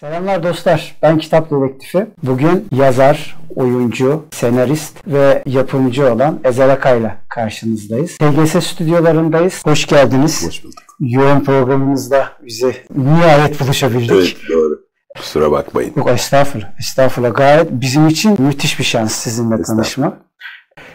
Selamlar 0.00 0.42
dostlar. 0.42 0.96
Ben 1.02 1.18
Kitap 1.18 1.50
Dedektifi. 1.50 2.06
Bugün 2.22 2.68
yazar, 2.72 3.36
oyuncu, 3.56 4.24
senarist 4.30 5.06
ve 5.06 5.42
yapımcı 5.46 6.12
olan 6.12 6.40
Ezel 6.44 6.72
Akay'la 6.72 7.16
karşınızdayız. 7.28 8.16
TGS 8.18 8.66
stüdyolarındayız. 8.66 9.62
Hoş 9.66 9.86
geldiniz. 9.86 10.46
Hoş 10.46 10.64
bulduk. 10.64 10.82
Yoğun 11.00 11.40
programımızda 11.40 12.28
bizi 12.46 12.74
nihayet 12.96 13.60
buluşabildik. 13.60 14.10
Evet 14.10 14.36
doğru. 14.50 14.80
Kusura 15.16 15.50
bakmayın. 15.50 15.92
Yok 15.96 16.08
estağfurullah. 16.08 16.78
Estağfurullah. 16.78 17.34
Gayet 17.34 17.70
bizim 17.70 18.08
için 18.08 18.42
müthiş 18.42 18.78
bir 18.78 18.84
şans 18.84 19.12
sizinle 19.12 19.62
tanışmak. 19.62 20.27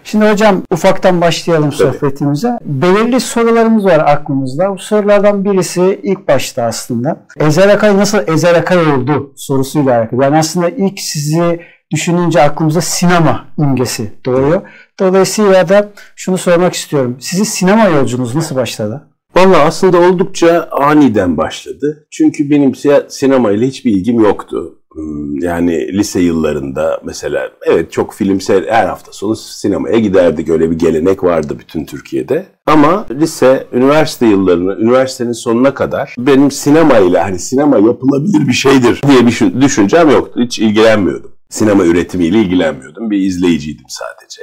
Şimdi 0.04 0.30
hocam 0.30 0.62
ufaktan 0.72 1.22
başlayalım 1.22 1.70
Tabii. 1.70 1.78
sohbetimize. 1.78 2.58
Belirli 2.66 3.20
sorularımız 3.20 3.86
var 3.86 4.00
aklımızda. 4.00 4.72
Bu 4.72 4.78
sorulardan 4.78 5.46
birisi 5.46 6.00
ilk 6.04 6.28
başta 6.28 6.64
aslında. 6.64 7.26
Ezel 7.40 7.74
Akay 7.74 7.98
nasıl 7.98 8.20
Ezel 8.28 8.58
Akay 8.58 8.78
oldu 8.78 9.34
sorusuyla 9.36 10.00
alakalı. 10.00 10.24
Yani 10.24 10.38
aslında 10.38 10.70
ilk 10.70 11.00
sizi 11.00 11.60
düşününce 11.92 12.42
aklımıza 12.42 12.82
sinema 12.82 13.46
imgesi 13.58 14.12
doğuyor. 14.26 14.62
Dolayısıyla 15.00 15.70
da 15.70 15.90
şunu 16.16 16.38
sormak 16.38 16.74
istiyorum. 16.74 17.18
Sizin 17.20 17.44
sinema 17.44 17.86
yolculuğunuz 17.86 18.36
nasıl 18.36 18.56
başladı? 18.56 19.08
Valla 19.36 19.60
aslında 19.60 19.98
oldukça 19.98 20.70
aniden 20.72 21.38
başladı. 21.38 22.08
Çünkü 22.12 22.50
benim 22.50 22.74
sinema 23.08 23.52
ile 23.52 23.68
hiçbir 23.68 23.92
ilgim 23.92 24.20
yoktu. 24.20 24.80
Hmm, 24.94 25.36
Yani 25.44 25.88
lise 25.98 26.20
yıllarında 26.20 27.02
mesela 27.06 27.50
evet 27.66 27.92
çok 27.92 28.14
film 28.14 28.42
seyr 28.42 28.68
her 28.68 28.86
hafta 28.86 29.12
sonu 29.12 29.36
sinemaya 29.36 30.00
giderdik. 30.00 30.50
Öyle 30.50 30.72
bir 30.72 30.80
gelenek 30.80 31.24
vardı 31.24 31.56
bütün 31.60 31.86
Türkiye'de. 31.86 32.46
Ama 32.66 33.06
lise, 33.12 33.68
üniversite 33.74 34.26
yıllarını, 34.26 34.76
üniversitenin 34.82 35.32
sonuna 35.32 35.74
kadar 35.74 36.16
benim 36.18 36.52
sinema 36.52 36.98
ile 36.98 37.20
hani 37.20 37.40
sinema 37.40 37.78
yapılabilir 37.78 38.48
bir 38.48 38.54
şeydir 38.54 39.02
diye 39.08 39.28
bir 39.28 39.62
düşüncem 39.62 40.10
yoktu. 40.10 40.40
Hiç 40.44 40.60
ilgilenmiyordum. 40.60 41.32
Sinema 41.50 41.86
üretimiyle 41.86 42.38
ilgilenmiyordum. 42.42 43.12
Bir 43.12 43.18
izleyiciydim 43.18 43.86
sadece. 43.88 44.42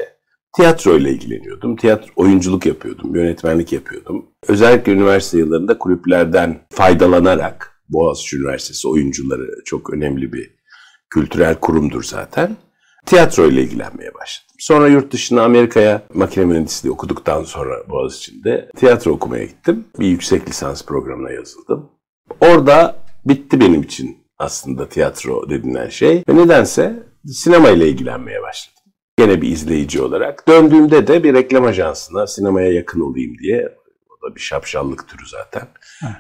Tiyatro 0.57 0.97
ile 0.97 1.11
ilgileniyordum. 1.11 1.77
Tiyatro 1.77 2.07
oyunculuk 2.17 2.67
yapıyordum, 2.67 3.15
yönetmenlik 3.15 3.73
yapıyordum. 3.73 4.25
Özellikle 4.49 4.93
üniversite 4.93 5.39
yıllarında 5.39 5.79
kulüplerden 5.79 6.59
faydalanarak 6.71 7.70
Boğaziçi 7.93 8.37
Üniversitesi 8.37 8.89
oyuncuları 8.89 9.65
çok 9.65 9.95
önemli 9.95 10.33
bir 10.33 10.51
kültürel 11.11 11.55
kurumdur 11.55 12.03
zaten. 12.03 12.57
Tiyatro 13.07 13.47
ile 13.47 13.63
ilgilenmeye 13.63 14.15
başladım. 14.15 14.57
Sonra 14.59 14.89
yurt 14.89 15.13
dışına 15.13 15.43
Amerika'ya 15.43 16.03
makine 16.15 16.45
mühendisliği 16.45 16.93
okuduktan 16.93 17.45
sonra 17.45 17.89
Boğaziçi'nde 17.89 18.71
tiyatro 18.77 19.11
okumaya 19.11 19.45
gittim. 19.45 19.85
Bir 19.99 20.07
yüksek 20.07 20.49
lisans 20.49 20.85
programına 20.85 21.31
yazıldım. 21.31 21.91
Orada 22.41 22.97
bitti 23.25 23.61
benim 23.61 23.83
için 23.83 24.19
aslında 24.39 24.89
tiyatro 24.89 25.51
denilen 25.51 25.89
şey. 25.89 26.23
Ve 26.29 26.37
nedense 26.37 27.03
sinema 27.27 27.71
ile 27.71 27.89
ilgilenmeye 27.89 28.43
başladım. 28.43 28.83
Gene 29.19 29.43
bir 29.43 29.49
izleyici 29.49 30.03
olarak. 30.03 30.49
Döndüğümde 30.49 31.07
de 31.07 31.25
bir 31.25 31.35
reklam 31.35 31.65
ajansına 31.65 32.27
sinemaya 32.27 32.73
yakın 32.73 33.01
olayım 33.01 33.39
diye, 33.43 33.69
da 34.23 34.35
bir 34.35 34.41
şapşallık 34.41 35.09
türü 35.09 35.23
zaten, 35.29 35.69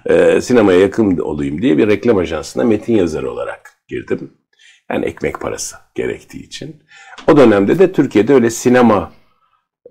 Ee, 0.07 0.41
sinemaya 0.41 0.81
yakın 0.81 1.19
olayım 1.19 1.63
diye 1.63 1.79
bir 1.79 1.89
reklam 1.89 2.17
ajansına 2.19 2.65
metin 2.65 2.95
yazarı 2.97 3.31
olarak 3.31 3.73
girdim. 3.89 4.33
Yani 4.91 5.05
ekmek 5.05 5.41
parası 5.41 5.77
gerektiği 5.95 6.43
için. 6.43 6.83
O 7.29 7.37
dönemde 7.37 7.79
de 7.79 7.93
Türkiye'de 7.93 8.35
öyle 8.35 8.51
sinema 8.51 9.13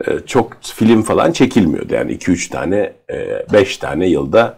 e, 0.07 0.19
çok 0.19 0.57
film 0.63 1.01
falan 1.03 1.31
çekilmiyordu. 1.31 1.93
Yani 1.93 2.11
2-3 2.17 2.49
tane, 2.51 2.93
5 3.53 3.77
tane 3.77 4.07
yılda 4.07 4.57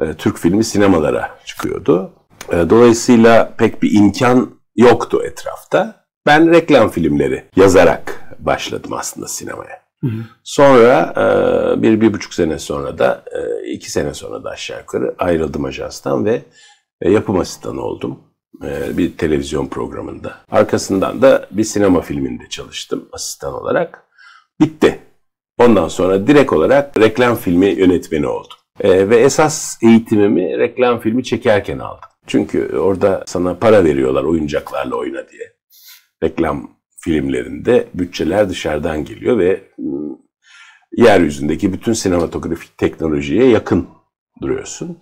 e, 0.00 0.14
Türk 0.14 0.38
filmi 0.38 0.64
sinemalara 0.64 1.38
çıkıyordu. 1.44 2.12
E, 2.52 2.70
Dolayısıyla 2.70 3.54
pek 3.58 3.82
bir 3.82 3.94
imkan 3.94 4.50
yoktu 4.76 5.22
etrafta. 5.24 6.06
Ben 6.26 6.50
reklam 6.50 6.90
filmleri 6.90 7.44
yazarak 7.56 8.22
başladım 8.38 8.92
aslında 8.92 9.28
sinemaya. 9.28 9.85
Sonra 10.44 11.14
e, 11.16 11.82
bir, 11.82 12.00
bir 12.00 12.12
buçuk 12.14 12.34
sene 12.34 12.58
sonra 12.58 12.98
da, 12.98 13.24
e, 13.32 13.70
iki 13.70 13.90
sene 13.90 14.14
sonra 14.14 14.44
da 14.44 14.50
aşağı 14.50 14.80
yukarı 14.80 15.14
ayrıldım 15.18 15.64
ajanstan 15.64 16.24
ve 16.24 16.42
e, 17.00 17.10
yapım 17.10 17.38
asistanı 17.38 17.80
oldum. 17.80 18.18
E, 18.64 18.98
Bir 18.98 19.16
televizyon 19.16 19.66
programında. 19.66 20.34
Arkasından 20.50 21.22
da 21.22 21.46
bir 21.50 21.64
sinema 21.64 22.00
filminde 22.00 22.48
çalıştım 22.48 23.08
asistan 23.12 23.54
olarak. 23.54 24.04
Bitti. 24.60 24.98
Ondan 25.58 25.88
sonra 25.88 26.26
direkt 26.26 26.52
olarak 26.52 26.98
reklam 26.98 27.36
filmi 27.36 27.66
yönetmeni 27.66 28.26
oldum. 28.26 28.56
E, 28.80 29.10
ve 29.10 29.16
esas 29.16 29.82
eğitimimi 29.82 30.58
reklam 30.58 31.00
filmi 31.00 31.24
çekerken 31.24 31.78
aldım. 31.78 32.08
Çünkü 32.26 32.76
orada 32.76 33.24
sana 33.26 33.54
para 33.54 33.84
veriyorlar 33.84 34.24
oyuncaklarla 34.24 34.96
oyna 34.96 35.28
diye. 35.28 35.52
Reklam 36.22 36.70
filmlerinde 37.00 37.86
bütçeler 37.94 38.48
dışarıdan 38.48 39.04
geliyor 39.04 39.38
ve 39.38 39.62
yeryüzündeki 40.96 41.72
bütün 41.72 41.92
sinematografik 41.92 42.78
teknolojiye 42.78 43.48
yakın 43.48 43.88
duruyorsun. 44.42 44.98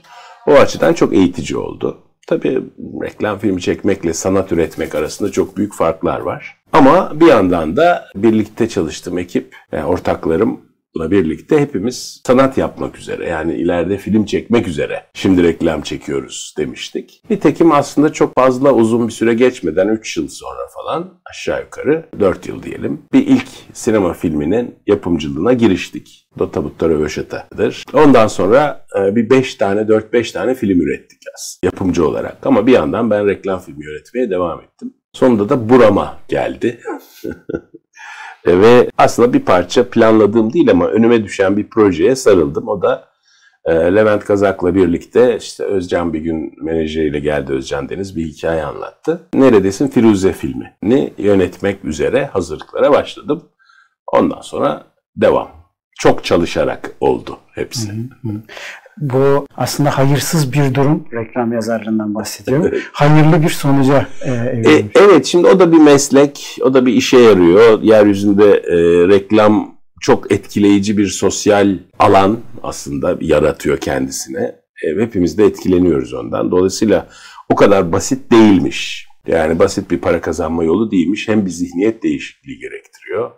O 0.46 0.52
açıdan 0.52 0.92
çok 0.92 1.14
eğitici 1.14 1.56
oldu. 1.56 1.98
Tabii 2.26 2.62
reklam 3.02 3.38
filmi 3.38 3.60
çekmekle 3.60 4.14
sanat 4.14 4.52
üretmek 4.52 4.94
arasında 4.94 5.32
çok 5.32 5.56
büyük 5.56 5.74
farklar 5.74 6.20
var. 6.20 6.56
Ama 6.72 7.20
bir 7.20 7.26
yandan 7.26 7.76
da 7.76 8.04
birlikte 8.16 8.68
çalıştığım 8.68 9.18
ekip, 9.18 9.56
yani 9.72 9.84
ortaklarımla 10.94 11.10
birlikte 11.10 11.60
hepimiz 11.60 12.20
sanat 12.26 12.58
yapmak 12.58 12.98
üzere 12.98 13.28
yani 13.28 13.54
ileride 13.54 13.98
film 13.98 14.24
çekmek 14.24 14.68
üzere 14.68 15.04
şimdi 15.14 15.42
reklam 15.42 15.82
çekiyoruz 15.82 16.54
demiştik. 16.58 17.22
Nitekim 17.30 17.72
aslında 17.72 18.12
çok 18.12 18.34
fazla 18.34 18.72
uzun 18.72 19.08
bir 19.08 19.12
süre 19.12 19.34
geçmeden 19.34 19.88
3 19.88 20.16
yıl 20.16 20.28
sonra 20.28 20.68
falan 20.74 21.20
aşağı 21.30 21.60
yukarı 21.60 22.04
4 22.20 22.48
yıl 22.48 22.62
diyelim 22.62 23.02
bir 23.12 23.26
ilk 23.26 23.48
sinema 23.72 24.12
filminin 24.12 24.74
yapımcılığına 24.86 25.52
giriştik. 25.52 26.28
Dota 26.38 26.64
Butta 26.64 26.88
Röveşata'dır. 26.88 27.84
Ondan 27.92 28.26
sonra 28.26 28.86
e, 28.98 29.16
bir 29.16 29.30
5 29.30 29.54
tane 29.54 29.80
4-5 29.80 30.32
tane 30.32 30.54
film 30.54 30.80
ürettik 30.80 31.18
aslında 31.34 31.66
yapımcı 31.66 32.08
olarak. 32.08 32.46
Ama 32.46 32.66
bir 32.66 32.72
yandan 32.72 33.10
ben 33.10 33.26
reklam 33.26 33.60
filmi 33.60 33.84
yönetmeye 33.84 34.30
devam 34.30 34.60
ettim. 34.60 34.94
Sonunda 35.12 35.48
da 35.48 35.68
burama 35.68 36.18
geldi. 36.28 36.80
Ve 38.46 38.90
aslında 38.98 39.32
bir 39.32 39.40
parça 39.40 39.90
planladığım 39.90 40.52
değil 40.52 40.70
ama 40.70 40.86
önüme 40.88 41.24
düşen 41.24 41.56
bir 41.56 41.68
projeye 41.68 42.16
sarıldım. 42.16 42.68
O 42.68 42.82
da 42.82 43.08
e, 43.64 43.72
Levent 43.74 44.24
Kazak'la 44.24 44.74
birlikte 44.74 45.36
işte 45.36 45.64
Özcan 45.64 46.12
bir 46.12 46.20
gün 46.20 46.54
menajeriyle 46.64 47.20
geldi 47.20 47.52
Özcan 47.52 47.88
Deniz 47.88 48.16
bir 48.16 48.24
hikaye 48.24 48.64
anlattı. 48.64 49.20
Neredesin 49.34 49.88
Firuze 49.88 50.32
filmini 50.32 51.12
yönetmek 51.18 51.84
üzere 51.84 52.26
hazırlıklara 52.26 52.92
başladım. 52.92 53.42
Ondan 54.12 54.40
sonra 54.40 54.84
devam. 55.16 55.48
Çok 55.98 56.24
çalışarak 56.24 56.90
oldu 57.00 57.38
hepsi. 57.52 57.90
Bu 59.00 59.46
aslında 59.56 59.98
hayırsız 59.98 60.52
bir 60.52 60.74
durum. 60.74 61.04
Reklam 61.12 61.52
yazarlığından 61.52 62.14
bahsediyorum. 62.14 62.70
Hayırlı 62.92 63.42
bir 63.42 63.48
sonuca 63.48 64.06
e, 64.24 64.30
E, 64.30 64.84
evet 64.94 65.26
şimdi 65.26 65.46
o 65.46 65.60
da 65.60 65.72
bir 65.72 65.78
meslek, 65.78 66.58
o 66.62 66.74
da 66.74 66.86
bir 66.86 66.92
işe 66.92 67.18
yarıyor. 67.18 67.82
Yeryüzünde 67.82 68.50
e, 68.52 69.08
reklam 69.08 69.74
çok 70.00 70.32
etkileyici 70.32 70.98
bir 70.98 71.06
sosyal 71.06 71.78
alan 71.98 72.38
aslında 72.62 73.16
yaratıyor 73.20 73.78
kendisine. 73.78 74.54
E, 74.84 75.02
hepimiz 75.02 75.38
de 75.38 75.44
etkileniyoruz 75.44 76.14
ondan. 76.14 76.50
Dolayısıyla 76.50 77.08
o 77.48 77.54
kadar 77.54 77.92
basit 77.92 78.32
değilmiş. 78.32 79.06
Yani 79.26 79.58
basit 79.58 79.90
bir 79.90 79.98
para 79.98 80.20
kazanma 80.20 80.64
yolu 80.64 80.90
değilmiş. 80.90 81.28
Hem 81.28 81.46
bir 81.46 81.50
zihniyet 81.50 82.02
değişikliği 82.02 82.58
gerektiriyor. 82.58 83.30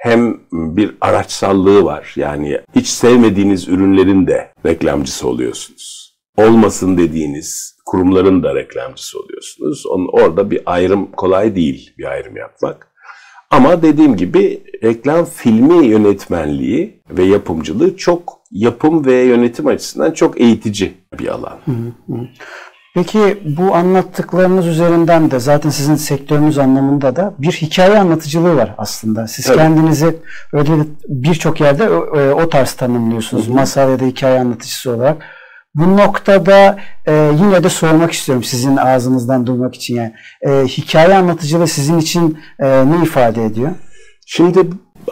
Hem 0.00 0.40
bir 0.52 0.96
araçsallığı 1.00 1.84
var. 1.84 2.12
Yani 2.16 2.60
hiç 2.74 2.86
sevmediğiniz 2.86 3.68
ürünlerin 3.68 4.26
de 4.26 4.52
reklamcısı 4.66 5.28
oluyorsunuz. 5.28 6.16
Olmasın 6.36 6.98
dediğiniz 6.98 7.76
kurumların 7.86 8.42
da 8.42 8.54
reklamcısı 8.54 9.18
oluyorsunuz. 9.18 9.86
Onun, 9.86 10.08
orada 10.12 10.50
bir 10.50 10.60
ayrım 10.66 11.10
kolay 11.12 11.54
değil 11.54 11.94
bir 11.98 12.04
ayrım 12.04 12.36
yapmak. 12.36 12.90
Ama 13.50 13.82
dediğim 13.82 14.16
gibi 14.16 14.62
reklam 14.82 15.24
filmi 15.24 15.86
yönetmenliği 15.86 17.02
ve 17.10 17.24
yapımcılığı 17.24 17.96
çok 17.96 18.40
yapım 18.50 19.06
ve 19.06 19.14
yönetim 19.14 19.66
açısından 19.66 20.10
çok 20.10 20.40
eğitici 20.40 20.92
bir 21.18 21.28
alan. 21.28 21.58
Peki 22.94 23.42
bu 23.58 23.74
anlattıklarınız 23.74 24.66
üzerinden 24.66 25.30
de 25.30 25.40
zaten 25.40 25.70
sizin 25.70 25.94
sektörünüz 25.94 26.58
anlamında 26.58 27.16
da 27.16 27.34
bir 27.38 27.52
hikaye 27.52 27.98
anlatıcılığı 27.98 28.56
var 28.56 28.74
aslında. 28.78 29.26
Siz 29.26 29.46
Tabii. 29.46 29.56
kendinizi 29.56 30.16
öyle 30.52 30.70
birçok 31.08 31.60
yerde 31.60 31.90
o, 31.90 32.18
e, 32.18 32.32
o 32.34 32.48
tarz 32.48 32.72
tanımlıyorsunuz. 32.72 33.48
Masal 33.48 33.90
ya 33.90 34.00
da 34.00 34.04
hikaye 34.04 34.40
anlatıcısı 34.40 34.90
olarak. 34.90 35.22
Bu 35.74 35.96
noktada 35.96 36.78
e, 37.06 37.30
yine 37.42 37.64
de 37.64 37.68
sormak 37.68 38.12
istiyorum 38.12 38.44
sizin 38.44 38.76
ağzınızdan 38.76 39.46
duymak 39.46 39.74
için 39.74 39.96
yani. 39.96 40.12
E, 40.42 40.64
hikaye 40.66 41.14
anlatıcılığı 41.14 41.66
sizin 41.68 41.98
için 41.98 42.38
e, 42.58 42.90
ne 42.90 43.02
ifade 43.02 43.44
ediyor? 43.44 43.70
Şimdi 44.26 44.58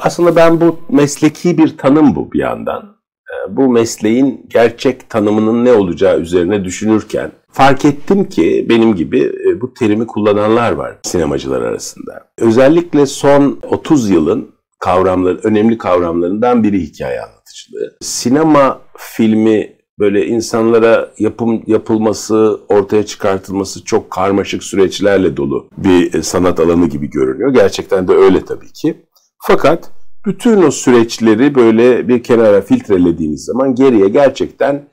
aslında 0.01 0.37
ben 0.37 0.61
bu 0.61 0.81
mesleki 0.89 1.59
bir 1.59 1.79
tanım 1.79 2.17
bu 2.17 2.33
bir 2.33 2.39
yandan. 2.39 2.99
Ee, 3.29 3.57
Bu 3.57 3.69
mesleğin 3.69 4.47
gerçek 4.49 5.11
tanımının 5.11 5.65
ne 5.65 5.73
olacağı 5.73 6.21
üzerine 6.21 6.65
düşünürken 6.65 7.31
fark 7.53 7.85
ettim 7.85 8.29
ki 8.29 8.67
benim 8.69 8.95
gibi 8.95 9.21
e, 9.21 9.61
bu 9.61 9.75
terimi 9.75 10.07
kullananlar 10.07 10.73
var 10.73 10.99
sinemacılar 11.03 11.63
arasında. 11.63 12.29
Özellikle 12.39 13.07
son 13.07 13.59
30 13.71 14.11
yılın 14.11 14.51
kavramları, 14.79 15.41
önemli 15.43 15.79
kavramlarından 15.79 16.63
biri 16.63 16.81
hikaye 16.81 17.21
anlatıcılığı. 17.21 17.97
Sinema 18.01 18.81
filmi 18.97 19.79
böyle 19.99 20.27
insanlara 20.27 21.11
yapım 21.19 21.63
yapılması, 21.67 22.61
ortaya 22.69 23.07
çıkartılması 23.07 23.85
çok 23.85 24.11
karmaşık 24.11 24.65
süreçlerle 24.65 25.37
dolu 25.37 25.69
bir 25.77 26.15
e, 26.15 26.23
sanat 26.23 26.61
alanı 26.61 26.87
gibi 26.87 27.11
görünüyor. 27.11 27.55
Gerçekten 27.55 28.09
de 28.09 28.13
öyle 28.13 28.45
tabii 28.45 28.73
ki. 28.73 28.97
Fakat 29.43 29.91
bütün 30.27 30.63
o 30.63 30.71
süreçleri 30.71 31.55
böyle 31.55 32.09
bir 32.09 32.23
kenara 32.23 32.61
filtrelediğiniz 32.61 33.45
zaman 33.45 33.75
geriye 33.75 34.09
gerçekten 34.09 34.89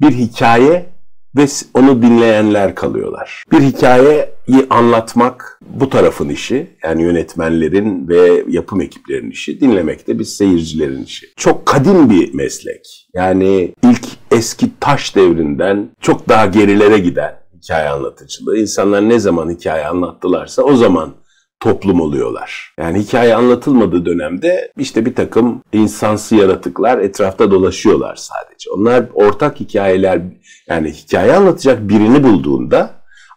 bir 0.00 0.10
hikaye 0.10 0.86
ve 1.38 1.46
onu 1.74 2.02
dinleyenler 2.02 2.74
kalıyorlar. 2.74 3.44
Bir 3.52 3.60
hikayeyi 3.60 4.26
anlatmak 4.70 5.60
bu 5.70 5.90
tarafın 5.90 6.28
işi. 6.28 6.66
Yani 6.84 7.02
yönetmenlerin 7.02 8.08
ve 8.08 8.44
yapım 8.48 8.80
ekiplerinin 8.80 9.30
işi. 9.30 9.60
Dinlemek 9.60 10.08
de 10.08 10.18
biz 10.18 10.36
seyircilerin 10.36 11.04
işi. 11.04 11.26
Çok 11.36 11.66
kadim 11.66 12.10
bir 12.10 12.34
meslek. 12.34 13.08
Yani 13.14 13.74
ilk 13.84 14.06
eski 14.30 14.66
taş 14.80 15.16
devrinden 15.16 15.90
çok 16.00 16.28
daha 16.28 16.46
gerilere 16.46 16.98
giden 16.98 17.34
hikaye 17.62 17.88
anlatıcılığı. 17.88 18.58
İnsanlar 18.58 19.08
ne 19.08 19.18
zaman 19.18 19.50
hikaye 19.50 19.86
anlattılarsa 19.86 20.62
o 20.62 20.76
zaman 20.76 21.14
toplum 21.60 22.00
oluyorlar. 22.00 22.74
Yani 22.78 22.98
hikaye 22.98 23.34
anlatılmadığı 23.34 24.06
dönemde 24.06 24.72
işte 24.76 25.06
bir 25.06 25.14
takım 25.14 25.62
insansı 25.72 26.36
yaratıklar 26.36 26.98
etrafta 26.98 27.50
dolaşıyorlar 27.50 28.16
sadece. 28.16 28.70
Onlar 28.70 29.04
ortak 29.14 29.60
hikayeler 29.60 30.22
yani 30.68 30.92
hikaye 30.92 31.34
anlatacak 31.34 31.88
birini 31.88 32.22
bulduğunda 32.24 32.90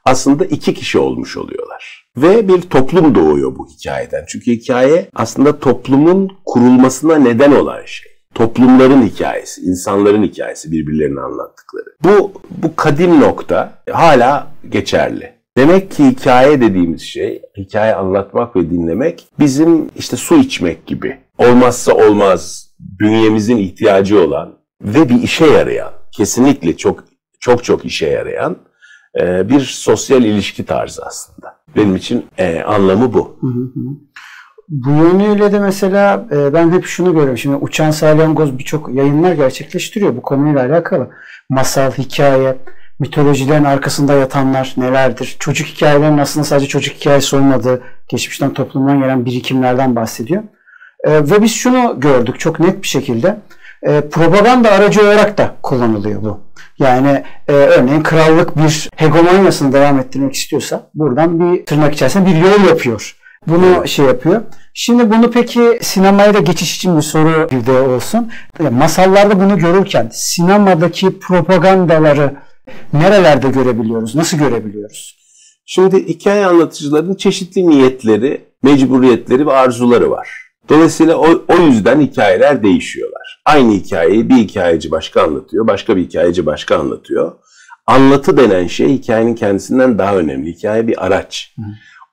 aslında 0.06 0.46
iki 0.46 0.74
kişi 0.74 1.00
olmuş 1.00 1.38
oluyorlar. 1.38 2.08
Ve 2.18 2.48
bir 2.48 2.62
toplum 2.62 3.16
doğuyor 3.16 3.56
bu 3.58 3.68
hikayeden. 3.68 4.26
Çünkü 4.28 4.52
hikaye 4.52 5.10
aslında 5.16 5.60
toplumun 5.60 6.30
kurulmasına 6.46 7.16
neden 7.16 7.52
olan 7.52 7.86
şey. 7.86 8.12
Toplumların 8.36 9.02
hikayesi, 9.02 9.62
insanların 9.62 10.24
hikayesi 10.24 10.72
birbirlerini 10.72 11.20
anlattıkları. 11.20 11.86
Bu, 12.04 12.32
bu 12.50 12.76
kadim 12.76 13.22
nokta 13.22 13.84
hala 13.92 14.48
geçerli. 14.70 15.31
Demek 15.58 15.92
ki 15.92 16.06
hikaye 16.06 16.62
dediğimiz 16.62 17.02
şey, 17.02 17.42
hikaye 17.58 17.96
anlatmak 17.96 18.56
ve 18.56 18.70
dinlemek 18.70 19.28
bizim 19.40 19.90
işte 19.96 20.18
su 20.18 20.36
içmek 20.36 20.88
gibi. 20.88 21.18
Olmazsa 21.38 21.94
olmaz, 21.94 22.72
bünyemizin 22.80 23.58
ihtiyacı 23.58 24.22
olan 24.22 24.54
ve 24.82 25.10
bir 25.10 25.24
işe 25.24 25.46
yarayan, 25.46 25.92
kesinlikle 26.12 26.78
çok 26.78 27.04
çok 27.40 27.64
çok 27.64 27.86
işe 27.86 28.08
yarayan 28.08 28.58
e, 29.20 29.50
bir 29.50 29.60
sosyal 29.60 30.24
ilişki 30.24 30.66
tarzı 30.66 31.06
aslında. 31.06 31.56
Benim 31.76 31.96
için 31.96 32.26
e, 32.38 32.62
anlamı 32.62 33.14
bu. 33.14 33.40
Bu 34.68 34.90
yönüyle 34.90 35.52
de 35.52 35.60
mesela 35.60 36.28
e, 36.32 36.54
ben 36.54 36.72
hep 36.72 36.86
şunu 36.86 37.14
görüyorum. 37.14 37.38
Şimdi 37.38 37.56
Uçan 37.56 37.92
Salyangoz 37.92 38.58
birçok 38.58 38.96
yayınlar 38.96 39.34
gerçekleştiriyor 39.34 40.16
bu 40.18 40.22
konuyla 40.22 40.62
alakalı. 40.62 41.10
Masal, 41.50 41.92
hikaye, 41.92 42.58
mitolojilerin 43.02 43.64
arkasında 43.64 44.14
yatanlar 44.14 44.74
nelerdir? 44.78 45.36
Çocuk 45.40 45.68
hikayelerinin 45.68 46.18
aslında 46.18 46.44
sadece 46.46 46.68
çocuk 46.68 46.96
hikayesi 46.96 47.36
olmadığı, 47.36 47.82
geçmişten 48.08 48.54
toplumdan 48.54 49.00
gelen 49.00 49.26
birikimlerden 49.26 49.96
bahsediyor. 49.96 50.44
E, 51.04 51.12
ve 51.14 51.42
biz 51.42 51.52
şunu 51.52 51.96
gördük 52.00 52.40
çok 52.40 52.60
net 52.60 52.82
bir 52.84 52.88
şekilde. 52.88 53.38
E, 53.84 54.02
propaganda 54.02 54.72
aracı 54.72 55.02
olarak 55.02 55.38
da 55.38 55.56
kullanılıyor 55.64 56.22
bu. 56.22 56.40
Yani 56.80 57.24
e, 57.48 57.52
örneğin 57.52 58.04
krallık 58.04 58.58
bir 58.58 58.90
hegemonyasını 58.96 59.74
devam 59.74 60.00
ettirmek 60.00 60.34
istiyorsa 60.34 60.90
buradan 60.94 61.40
bir 61.40 61.66
tırnak 61.66 61.94
içerisinde 61.94 62.26
bir 62.26 62.36
yol 62.36 62.68
yapıyor. 62.70 63.16
Bunu 63.48 63.88
şey 63.88 64.06
yapıyor. 64.06 64.42
Şimdi 64.74 65.12
bunu 65.12 65.32
peki 65.32 65.80
sinemaya 65.82 66.34
da 66.34 66.40
geçiş 66.40 66.76
için 66.76 66.98
bir 66.98 67.02
soru 67.02 67.50
bir 67.52 67.66
de 67.66 67.72
olsun. 67.72 68.32
Masallarda 68.72 69.40
bunu 69.40 69.58
görürken 69.58 70.10
sinemadaki 70.14 71.20
propagandaları 71.20 72.36
nerelerde 72.94 73.50
görebiliyoruz? 73.50 74.16
Nasıl 74.16 74.38
görebiliyoruz? 74.38 75.18
Şimdi 75.66 76.08
hikaye 76.08 76.46
anlatıcıların 76.46 77.16
çeşitli 77.16 77.70
niyetleri, 77.70 78.42
mecburiyetleri 78.64 79.48
ve 79.48 79.52
arzuları 79.52 80.12
var. 80.12 80.30
Dolayısıyla 80.70 81.18
o, 81.18 81.46
o 81.48 81.58
yüzden 81.58 82.02
hikayeler 82.02 82.64
değişiyorlar. 82.64 83.42
Aynı 83.46 83.74
hikayeyi 83.74 84.30
bir 84.30 84.36
hikayeci 84.36 84.92
başka 84.92 85.24
anlatıyor, 85.24 85.68
başka 85.68 85.98
bir 85.98 86.02
hikayeci 86.02 86.46
başka 86.46 86.80
anlatıyor. 86.80 87.32
Anlatı 87.88 88.38
denen 88.38 88.68
şey 88.68 88.90
hikayenin 88.90 89.36
kendisinden 89.36 89.98
daha 89.98 90.18
önemli. 90.18 90.54
Hikaye 90.54 90.88
bir 90.88 91.06
araç. 91.06 91.56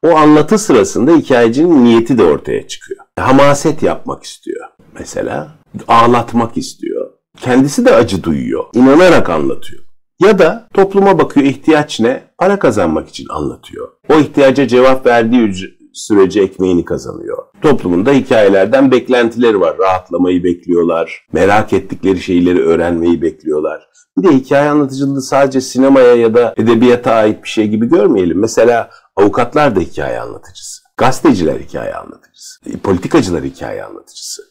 O 0.02 0.16
anlatı 0.16 0.58
sırasında 0.58 1.16
hikayecinin 1.16 1.84
niyeti 1.84 2.18
de 2.18 2.24
ortaya 2.24 2.68
çıkıyor. 2.68 3.00
Hamaset 3.18 3.82
yapmak 3.82 4.24
istiyor 4.24 4.66
mesela. 4.98 5.58
Ağlatmak 5.88 6.56
istiyor. 6.56 7.10
Kendisi 7.40 7.84
de 7.84 7.94
acı 7.94 8.22
duyuyor. 8.24 8.64
İnanarak 8.74 9.30
anlatıyor. 9.30 9.87
Ya 10.20 10.38
da 10.38 10.68
topluma 10.74 11.18
bakıyor 11.18 11.46
ihtiyaç 11.46 12.00
ne? 12.00 12.22
Para 12.38 12.58
kazanmak 12.58 13.08
için 13.08 13.26
anlatıyor. 13.30 13.88
O 14.08 14.18
ihtiyaca 14.18 14.68
cevap 14.68 15.06
verdiği 15.06 15.54
sürece 15.92 16.40
ekmeğini 16.40 16.84
kazanıyor. 16.84 17.38
Toplumunda 17.62 18.12
hikayelerden 18.12 18.90
beklentileri 18.90 19.60
var. 19.60 19.78
Rahatlamayı 19.78 20.44
bekliyorlar. 20.44 21.26
Merak 21.32 21.72
ettikleri 21.72 22.20
şeyleri 22.20 22.62
öğrenmeyi 22.64 23.22
bekliyorlar. 23.22 23.88
Bir 24.16 24.28
de 24.28 24.34
hikaye 24.34 24.70
anlatıcılığı 24.70 25.22
sadece 25.22 25.60
sinemaya 25.60 26.14
ya 26.14 26.34
da 26.34 26.54
edebiyata 26.56 27.14
ait 27.14 27.42
bir 27.42 27.48
şey 27.48 27.68
gibi 27.68 27.86
görmeyelim. 27.88 28.40
Mesela 28.40 28.90
avukatlar 29.16 29.76
da 29.76 29.80
hikaye 29.80 30.20
anlatıcısı. 30.20 30.82
Gazeteciler 30.96 31.60
hikaye 31.60 31.94
anlatıcısı. 31.94 32.60
Politikacılar 32.82 33.44
hikaye 33.44 33.84
anlatıcısı. 33.84 34.42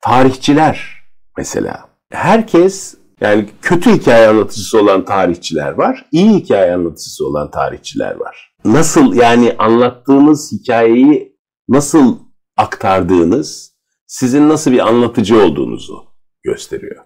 Tarihçiler 0.00 0.88
mesela. 1.36 1.88
Herkes 2.10 2.94
yani 3.24 3.46
kötü 3.62 3.92
hikaye 3.92 4.28
anlatıcısı 4.28 4.80
olan 4.80 5.04
tarihçiler 5.04 5.72
var, 5.72 6.06
iyi 6.12 6.30
hikaye 6.30 6.74
anlatıcısı 6.74 7.26
olan 7.26 7.50
tarihçiler 7.50 8.14
var. 8.16 8.54
Nasıl 8.64 9.14
yani 9.14 9.54
anlattığınız 9.58 10.52
hikayeyi 10.52 11.36
nasıl 11.68 12.18
aktardığınız 12.56 13.74
sizin 14.06 14.48
nasıl 14.48 14.72
bir 14.72 14.88
anlatıcı 14.88 15.42
olduğunuzu 15.42 16.04
gösteriyor. 16.42 17.04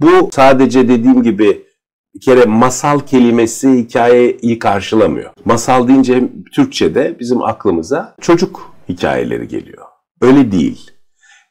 Bu 0.00 0.30
sadece 0.32 0.88
dediğim 0.88 1.22
gibi 1.22 1.66
bir 2.14 2.20
kere 2.20 2.44
masal 2.44 3.00
kelimesi 3.00 3.70
hikayeyi 3.78 4.58
karşılamıyor. 4.58 5.30
Masal 5.44 5.88
deyince 5.88 6.32
Türkçe'de 6.54 7.16
bizim 7.20 7.42
aklımıza 7.42 8.16
çocuk 8.20 8.74
hikayeleri 8.88 9.48
geliyor. 9.48 9.84
Öyle 10.20 10.52
değil. 10.52 10.90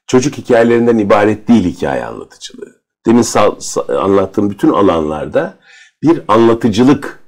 Çocuk 0.07 0.37
hikayelerinden 0.37 0.97
ibaret 0.97 1.47
değil 1.47 1.63
hikaye 1.63 2.05
anlatıcılığı 2.05 2.76
demin 3.07 3.25
anlattığım 3.99 4.49
bütün 4.49 4.69
alanlarda 4.69 5.53
bir 6.03 6.21
anlatıcılık 6.27 7.19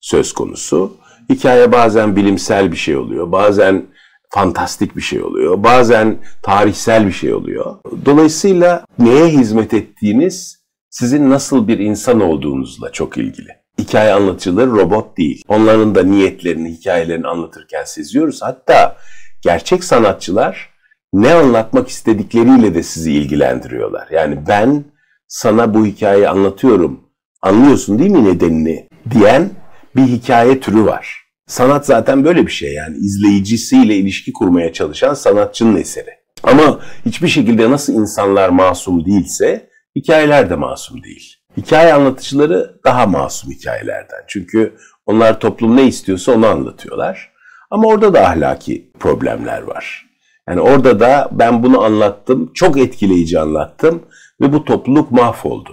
söz 0.00 0.32
konusu. 0.32 0.96
Hikaye 1.28 1.72
bazen 1.72 2.16
bilimsel 2.16 2.72
bir 2.72 2.76
şey 2.76 2.96
oluyor, 2.96 3.32
bazen 3.32 3.86
fantastik 4.30 4.96
bir 4.96 5.00
şey 5.00 5.22
oluyor, 5.22 5.64
bazen 5.64 6.18
tarihsel 6.42 7.06
bir 7.06 7.12
şey 7.12 7.34
oluyor. 7.34 7.76
Dolayısıyla 8.04 8.84
neye 8.98 9.26
hizmet 9.26 9.74
ettiğiniz 9.74 10.60
sizin 10.90 11.30
nasıl 11.30 11.68
bir 11.68 11.78
insan 11.78 12.20
olduğunuzla 12.20 12.92
çok 12.92 13.18
ilgili. 13.18 13.48
Hikaye 13.78 14.12
anlatıcıları 14.12 14.70
robot 14.70 15.18
değil. 15.18 15.42
Onların 15.48 15.94
da 15.94 16.02
niyetlerini, 16.02 16.72
hikayelerini 16.72 17.26
anlatırken 17.26 17.84
seziyoruz. 17.84 18.42
Hatta 18.42 18.96
gerçek 19.42 19.84
sanatçılar 19.84 20.70
ne 21.12 21.34
anlatmak 21.34 21.88
istedikleriyle 21.88 22.74
de 22.74 22.82
sizi 22.82 23.12
ilgilendiriyorlar. 23.12 24.08
Yani 24.10 24.38
ben 24.48 24.84
sana 25.30 25.74
bu 25.74 25.86
hikayeyi 25.86 26.28
anlatıyorum. 26.28 27.00
Anlıyorsun 27.42 27.98
değil 27.98 28.10
mi 28.10 28.24
nedenini? 28.24 28.88
Diyen 29.10 29.50
bir 29.96 30.02
hikaye 30.02 30.60
türü 30.60 30.84
var. 30.84 31.16
Sanat 31.46 31.86
zaten 31.86 32.24
böyle 32.24 32.46
bir 32.46 32.52
şey 32.52 32.74
yani 32.74 32.96
izleyicisiyle 32.96 33.96
ilişki 33.96 34.32
kurmaya 34.32 34.72
çalışan 34.72 35.14
sanatçının 35.14 35.76
eseri. 35.76 36.10
Ama 36.42 36.80
hiçbir 37.06 37.28
şekilde 37.28 37.70
nasıl 37.70 37.92
insanlar 37.92 38.48
masum 38.48 39.04
değilse 39.04 39.70
hikayeler 39.96 40.50
de 40.50 40.54
masum 40.54 41.02
değil. 41.02 41.36
Hikaye 41.56 41.94
anlatıcıları 41.94 42.80
daha 42.84 43.06
masum 43.06 43.50
hikayelerden. 43.50 44.24
Çünkü 44.28 44.74
onlar 45.06 45.40
toplum 45.40 45.76
ne 45.76 45.86
istiyorsa 45.86 46.32
onu 46.32 46.46
anlatıyorlar. 46.46 47.30
Ama 47.70 47.88
orada 47.88 48.14
da 48.14 48.26
ahlaki 48.28 48.92
problemler 49.00 49.62
var. 49.62 50.06
Yani 50.48 50.60
orada 50.60 51.00
da 51.00 51.28
ben 51.32 51.62
bunu 51.62 51.82
anlattım, 51.82 52.50
çok 52.54 52.78
etkileyici 52.78 53.40
anlattım 53.40 54.02
ve 54.40 54.52
bu 54.52 54.64
topluluk 54.64 55.10
mahvoldu. 55.10 55.70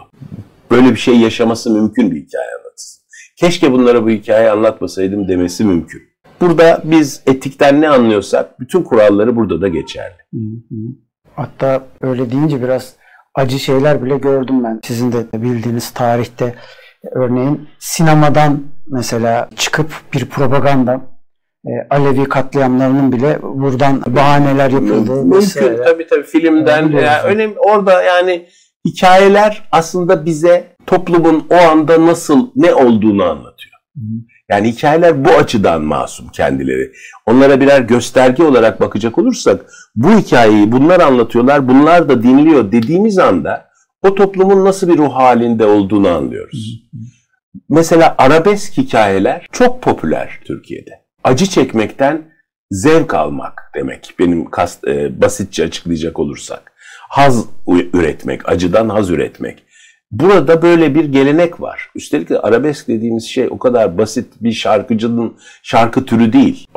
Böyle 0.71 0.91
bir 0.91 0.95
şey 0.95 1.19
yaşaması 1.19 1.71
mümkün 1.71 2.12
bir 2.12 2.15
hikaye 2.15 2.50
anlatsın. 2.59 3.03
Keşke 3.36 3.71
bunlara 3.71 4.05
bu 4.05 4.09
hikayeyi 4.09 4.51
anlatmasaydım 4.51 5.27
demesi 5.27 5.63
mümkün. 5.63 6.01
Burada 6.41 6.81
biz 6.83 7.24
etikten 7.25 7.81
ne 7.81 7.89
anlıyorsak 7.89 8.59
bütün 8.59 8.83
kuralları 8.83 9.36
burada 9.36 9.62
da 9.62 9.67
geçerli. 9.67 10.15
Hatta 11.36 11.83
öyle 12.01 12.31
deyince 12.31 12.63
biraz 12.63 12.93
acı 13.36 13.59
şeyler 13.59 14.05
bile 14.05 14.17
gördüm 14.17 14.63
ben. 14.63 14.79
Sizin 14.83 15.12
de 15.12 15.25
bildiğiniz 15.33 15.89
tarihte 15.91 16.55
Örneğin 17.12 17.69
sinemadan 17.79 18.63
mesela 18.88 19.50
çıkıp 19.55 19.91
bir 20.13 20.25
propaganda 20.25 21.01
Alevi 21.89 22.24
katliamlarının 22.24 23.12
bile 23.12 23.39
buradan 23.41 24.01
bahaneler 24.07 24.69
yapıldığı 24.69 25.12
Mümkün 25.12 25.36
mesela. 25.36 25.83
tabii 25.83 26.07
tabii 26.07 26.24
filmden 26.24 26.81
yani, 26.81 26.95
yani 27.01 27.21
önemli 27.24 27.59
orada 27.59 28.03
yani 28.03 28.45
hikayeler 28.86 29.63
aslında 29.71 30.25
bize 30.25 30.75
toplumun 30.86 31.47
o 31.50 31.55
anda 31.55 32.05
nasıl 32.05 32.51
ne 32.55 32.74
olduğunu 32.74 33.24
anlatıyor. 33.24 33.74
Yani 34.50 34.71
hikayeler 34.71 35.25
bu 35.25 35.29
açıdan 35.29 35.81
masum 35.81 36.29
kendileri. 36.29 36.91
Onlara 37.25 37.62
birer 37.62 37.81
gösterge 37.81 38.43
olarak 38.43 38.81
bakacak 38.81 39.17
olursak 39.17 39.65
bu 39.95 40.12
hikayeyi 40.12 40.71
bunlar 40.71 41.00
anlatıyorlar, 41.00 41.67
bunlar 41.67 42.09
da 42.09 42.24
dinliyor 42.24 42.71
dediğimiz 42.71 43.17
anda 43.17 43.67
o 44.01 44.15
toplumun 44.15 44.65
nasıl 44.65 44.88
bir 44.88 44.97
ruh 44.97 45.13
halinde 45.13 45.65
olduğunu 45.65 46.07
anlıyoruz. 46.07 46.83
Mesela 47.69 48.15
arabesk 48.17 48.77
hikayeler 48.77 49.47
çok 49.51 49.81
popüler 49.81 50.39
Türkiye'de. 50.45 51.06
Acı 51.27 51.46
çekmekten 51.46 52.22
zevk 52.72 53.13
almak 53.13 53.72
demek 53.75 54.15
benim 54.19 54.50
kast, 54.50 54.88
e, 54.88 55.22
basitçe 55.22 55.63
açıklayacak 55.63 56.19
olursak. 56.19 56.72
Haz 57.10 57.46
üretmek, 57.67 58.50
acıdan 58.50 58.89
haz 58.89 59.10
üretmek. 59.10 59.63
Burada 60.12 60.62
böyle 60.62 60.96
bir 60.96 61.05
gelenek 61.05 61.62
var. 61.62 61.89
Üstelik 61.96 62.29
de 62.29 62.39
arabesk 62.39 62.88
dediğimiz 62.88 63.25
şey 63.25 63.48
o 63.51 63.60
kadar 63.60 63.98
basit 63.98 64.34
bir 64.41 64.51
şarkıcının 64.51 65.38
şarkı 65.63 66.05
türü 66.05 66.34
değil. 66.34 66.67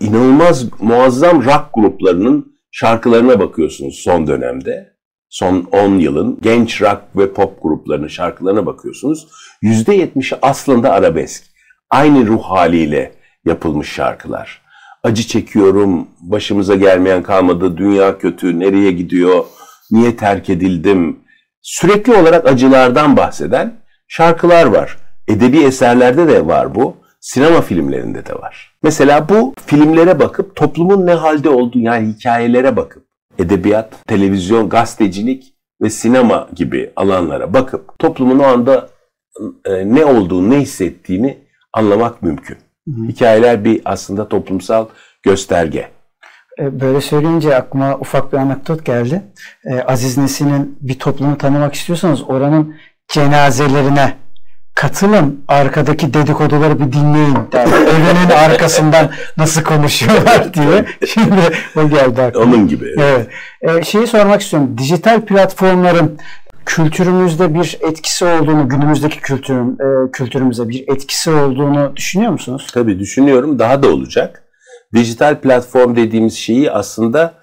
İnanılmaz 0.00 0.80
muazzam 0.80 1.44
rock 1.44 1.64
gruplarının 1.74 2.56
şarkılarına 2.70 3.40
bakıyorsunuz 3.40 3.94
son 3.94 4.26
dönemde. 4.26 4.92
Son 5.28 5.68
10 5.72 5.98
yılın 5.98 6.38
genç 6.42 6.82
rock 6.82 7.02
ve 7.16 7.32
pop 7.32 7.62
gruplarının 7.62 8.08
şarkılarına 8.08 8.66
bakıyorsunuz. 8.66 9.28
%70'i 9.62 10.38
aslında 10.42 10.92
arabesk. 10.92 11.44
Aynı 11.90 12.26
ruh 12.26 12.42
haliyle 12.42 13.19
yapılmış 13.44 13.92
şarkılar. 13.92 14.62
Acı 15.04 15.22
çekiyorum, 15.22 16.08
başımıza 16.20 16.76
gelmeyen 16.76 17.22
kalmadı, 17.22 17.76
dünya 17.76 18.18
kötü, 18.18 18.60
nereye 18.60 18.92
gidiyor, 18.92 19.44
niye 19.90 20.16
terk 20.16 20.50
edildim, 20.50 21.18
sürekli 21.62 22.14
olarak 22.14 22.46
acılardan 22.46 23.16
bahseden 23.16 23.72
şarkılar 24.08 24.66
var. 24.66 24.96
Edebi 25.28 25.58
eserlerde 25.58 26.28
de 26.28 26.46
var 26.46 26.74
bu. 26.74 26.96
Sinema 27.20 27.60
filmlerinde 27.60 28.26
de 28.26 28.34
var. 28.34 28.74
Mesela 28.82 29.28
bu 29.28 29.54
filmlere 29.66 30.18
bakıp 30.18 30.56
toplumun 30.56 31.06
ne 31.06 31.12
halde 31.12 31.48
olduğu 31.48 31.78
yani 31.78 32.08
hikayelere 32.08 32.76
bakıp 32.76 33.04
edebiyat, 33.38 34.06
televizyon, 34.06 34.68
gazetecilik 34.68 35.54
ve 35.82 35.90
sinema 35.90 36.48
gibi 36.54 36.92
alanlara 36.96 37.54
bakıp 37.54 37.98
toplumun 37.98 38.38
o 38.38 38.42
anda 38.42 38.88
e, 39.64 39.94
ne 39.94 40.04
olduğunu, 40.04 40.50
ne 40.50 40.60
hissettiğini 40.60 41.38
anlamak 41.72 42.22
mümkün. 42.22 42.56
Hı. 42.88 43.08
Hikayeler 43.08 43.64
bir 43.64 43.82
aslında 43.84 44.28
toplumsal 44.28 44.86
gösterge. 45.22 45.88
E, 46.58 46.80
böyle 46.80 47.00
söyleyince 47.00 47.56
aklıma 47.56 47.98
ufak 47.98 48.32
bir 48.32 48.38
anekdot 48.38 48.84
geldi. 48.84 49.22
E, 49.64 49.80
Aziz 49.80 50.18
Nesin'in 50.18 50.78
bir 50.80 50.98
toplumu 50.98 51.38
tanımak 51.38 51.74
istiyorsanız 51.74 52.22
oranın 52.22 52.76
cenazelerine 53.08 54.14
katılın 54.74 55.44
arkadaki 55.48 56.14
dedikoduları 56.14 56.80
bir 56.80 56.92
dinleyin 56.92 57.36
der. 57.52 57.66
Evinin 57.66 58.30
arkasından 58.30 59.10
nasıl 59.36 59.62
konuşuyorlar 59.62 60.54
diye. 60.54 60.84
Şimdi 61.06 61.40
o 61.76 61.88
geldi 61.88 62.22
aklıma. 62.22 62.46
Onun 62.46 62.68
gibi. 62.68 62.86
Evet. 62.98 63.28
Ee, 63.62 63.84
şeyi 63.84 64.06
sormak 64.06 64.40
istiyorum. 64.40 64.78
Dijital 64.78 65.20
platformların 65.20 66.18
kültürümüzde 66.70 67.54
bir 67.54 67.78
etkisi 67.80 68.24
olduğunu, 68.24 68.68
günümüzdeki 68.68 69.20
kültürün, 69.20 69.72
e, 69.72 70.10
kültürümüze 70.10 70.68
bir 70.68 70.84
etkisi 70.88 71.30
olduğunu 71.30 71.96
düşünüyor 71.96 72.32
musunuz? 72.32 72.66
Tabii 72.72 72.98
düşünüyorum. 72.98 73.58
Daha 73.58 73.82
da 73.82 73.88
olacak 73.88 74.44
dijital 74.94 75.40
platform 75.40 75.96
dediğimiz 75.96 76.34
şeyi 76.34 76.70
aslında 76.70 77.34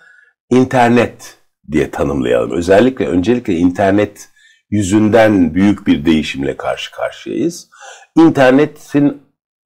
internet 0.49 1.37
diye 1.71 1.91
tanımlayalım. 1.91 2.51
Özellikle 2.51 3.07
öncelikle 3.07 3.53
internet 3.53 4.29
yüzünden 4.69 5.53
büyük 5.53 5.87
bir 5.87 6.05
değişimle 6.05 6.57
karşı 6.57 6.91
karşıyayız. 6.91 7.69
İnternetin 8.17 9.21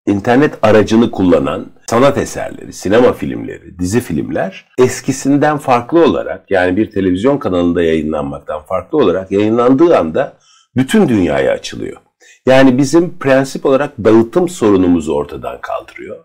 internet 0.05 0.53
aracını 0.61 1.11
kullanan 1.11 1.67
sanat 1.91 2.17
eserleri, 2.17 2.73
sinema 2.73 3.13
filmleri, 3.13 3.79
dizi 3.79 3.99
filmler 3.99 4.65
eskisinden 4.77 5.57
farklı 5.57 6.03
olarak 6.05 6.51
yani 6.51 6.77
bir 6.77 6.91
televizyon 6.91 7.37
kanalında 7.37 7.83
yayınlanmaktan 7.83 8.61
farklı 8.61 8.97
olarak 8.97 9.31
yayınlandığı 9.31 9.97
anda 9.97 10.33
bütün 10.75 11.09
dünyaya 11.09 11.51
açılıyor. 11.51 11.97
Yani 12.45 12.77
bizim 12.77 13.17
prensip 13.19 13.65
olarak 13.65 13.93
dağıtım 14.03 14.49
sorunumuzu 14.49 15.13
ortadan 15.13 15.61
kaldırıyor. 15.61 16.17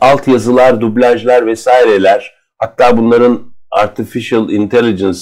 alt 0.00 0.28
yazılar, 0.28 0.80
dublajlar 0.80 1.46
vesaireler 1.46 2.34
hatta 2.58 2.96
bunların 2.98 3.42
artificial 3.70 4.50
intelligence 4.50 5.20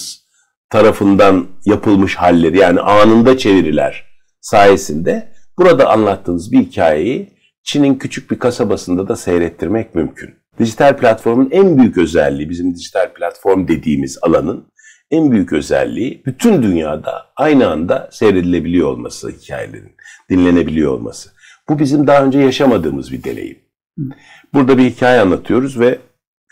tarafından 0.71 1.47
yapılmış 1.65 2.17
halleri 2.17 2.59
yani 2.59 2.81
anında 2.81 3.39
çeviriler 3.39 4.05
sayesinde 4.41 5.33
burada 5.59 5.91
anlattığınız 5.91 6.53
bir 6.53 6.59
hikayeyi 6.59 7.34
Çin'in 7.65 7.95
küçük 7.95 8.31
bir 8.31 8.39
kasabasında 8.39 9.09
da 9.09 9.17
seyrettirmek 9.17 9.95
mümkün. 9.95 10.35
Dijital 10.59 10.97
platformun 10.97 11.49
en 11.51 11.79
büyük 11.79 11.99
özelliği 11.99 12.51
bizim 12.51 12.75
dijital 12.75 13.13
platform 13.15 13.69
dediğimiz 13.69 14.19
alanın 14.23 14.67
en 15.11 15.31
büyük 15.31 15.53
özelliği 15.53 16.23
bütün 16.27 16.63
dünyada 16.63 17.27
aynı 17.37 17.71
anda 17.71 18.09
seyredilebiliyor 18.13 18.89
olması 18.89 19.31
hikayelerin, 19.31 19.97
dinlenebiliyor 20.31 20.93
olması. 20.93 21.31
Bu 21.69 21.79
bizim 21.79 22.07
daha 22.07 22.25
önce 22.25 22.39
yaşamadığımız 22.39 23.13
bir 23.13 23.25
deneyim. 23.25 23.59
Burada 24.55 24.79
bir 24.79 24.85
hikaye 24.85 25.21
anlatıyoruz 25.21 25.81
ve 25.81 25.99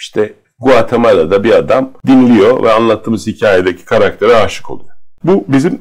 işte 0.01 0.35
Guatemala'da 0.59 1.45
bir 1.45 1.53
adam 1.53 1.93
dinliyor 2.07 2.63
ve 2.63 2.73
anlattığımız 2.73 3.27
hikayedeki 3.27 3.85
karaktere 3.85 4.35
aşık 4.35 4.71
oluyor. 4.71 4.91
Bu 5.25 5.45
bizim 5.49 5.81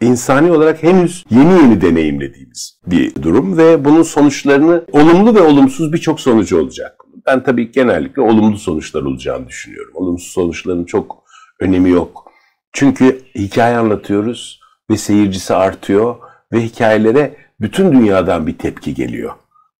insani 0.00 0.52
olarak 0.52 0.82
henüz 0.82 1.24
yeni 1.30 1.52
yeni 1.52 1.80
deneyimlediğimiz 1.80 2.80
bir 2.86 3.22
durum 3.22 3.58
ve 3.58 3.84
bunun 3.84 4.02
sonuçlarını 4.02 4.84
olumlu 4.92 5.34
ve 5.34 5.40
olumsuz 5.40 5.92
birçok 5.92 6.20
sonucu 6.20 6.60
olacak. 6.60 7.04
Ben 7.26 7.42
tabii 7.42 7.72
genellikle 7.72 8.22
olumlu 8.22 8.58
sonuçlar 8.58 9.02
olacağını 9.02 9.48
düşünüyorum. 9.48 9.92
Olumsuz 9.94 10.32
sonuçların 10.32 10.84
çok 10.84 11.24
önemi 11.60 11.90
yok. 11.90 12.32
Çünkü 12.72 13.20
hikaye 13.34 13.76
anlatıyoruz 13.76 14.60
ve 14.90 14.96
seyircisi 14.96 15.54
artıyor 15.54 16.16
ve 16.52 16.60
hikayelere 16.60 17.36
bütün 17.60 17.92
dünyadan 17.92 18.46
bir 18.46 18.58
tepki 18.58 18.94
geliyor. 18.94 19.32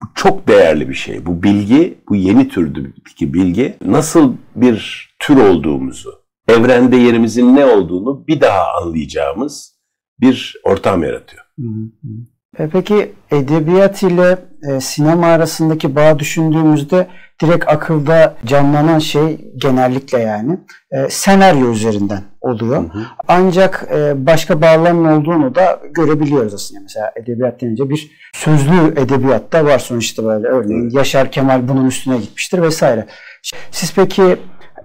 Bu 0.02 0.06
çok 0.14 0.48
değerli 0.48 0.88
bir 0.88 0.94
şey. 0.94 1.26
Bu 1.26 1.42
bilgi, 1.42 1.98
bu 2.08 2.16
yeni 2.16 2.48
türdeki 2.48 3.34
bilgi 3.34 3.76
nasıl 3.84 4.32
bir 4.56 5.08
tür 5.18 5.36
olduğumuzu, 5.36 6.22
evrende 6.48 6.96
yerimizin 6.96 7.56
ne 7.56 7.66
olduğunu 7.66 8.26
bir 8.26 8.40
daha 8.40 8.62
anlayacağımız 8.82 9.77
bir 10.20 10.60
ortam 10.64 11.02
yaratıyor. 11.02 11.44
Peki 12.72 13.12
edebiyat 13.30 14.02
ile 14.02 14.38
e, 14.70 14.80
sinema 14.80 15.26
arasındaki 15.26 15.96
bağ 15.96 16.18
düşündüğümüzde 16.18 17.06
direkt 17.42 17.68
akılda 17.68 18.34
canlanan 18.46 18.98
şey 18.98 19.52
genellikle 19.56 20.18
yani 20.18 20.58
e, 20.90 21.10
senaryo 21.10 21.70
üzerinden 21.70 22.22
oluyor. 22.40 22.76
Hı 22.76 22.98
hı. 22.98 23.02
Ancak 23.28 23.88
e, 23.94 24.26
başka 24.26 24.62
bağların 24.62 25.04
olduğunu 25.04 25.54
da 25.54 25.80
görebiliyoruz 25.90 26.54
aslında. 26.54 26.80
Mesela 26.80 27.12
edebiyat 27.16 27.60
denince 27.60 27.90
bir 27.90 28.10
sözlü 28.34 29.00
edebiyat 29.00 29.52
da 29.52 29.64
var 29.64 29.78
sonuçta 29.78 30.24
böyle. 30.24 30.48
Örneğin 30.48 30.90
Yaşar 30.90 31.30
Kemal 31.30 31.68
bunun 31.68 31.86
üstüne 31.86 32.18
gitmiştir 32.18 32.62
vesaire. 32.62 33.06
Siz 33.70 33.94
peki 33.94 34.36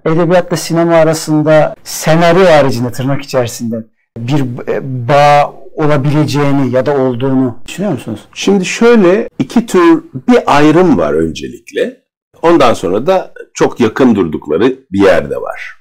edebiyatla 0.06 0.56
sinema 0.56 0.94
arasında 0.94 1.74
senaryo 1.84 2.46
haricinde 2.46 2.92
tırnak 2.92 3.22
içerisinde 3.22 3.76
bir 4.18 4.68
e, 4.68 5.08
bağ 5.08 5.54
olabileceğini 5.74 6.70
ya 6.70 6.86
da 6.86 6.98
olduğunu 6.98 7.58
düşünüyor 7.68 7.92
musunuz? 7.92 8.20
Şimdi 8.34 8.64
şöyle 8.64 9.28
iki 9.38 9.66
tür 9.66 10.04
bir 10.28 10.56
ayrım 10.56 10.98
var 10.98 11.12
öncelikle. 11.12 12.04
Ondan 12.42 12.74
sonra 12.74 13.06
da 13.06 13.34
çok 13.54 13.80
yakın 13.80 14.14
durdukları 14.14 14.78
bir 14.92 15.04
yerde 15.04 15.36
var. 15.36 15.74